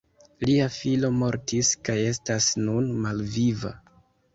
Lia 0.49 0.65
filo 0.75 1.11
mortis 1.19 1.71
kaj 1.85 2.01
estas 2.15 2.51
nun 2.67 2.93
malviva. 3.07 3.79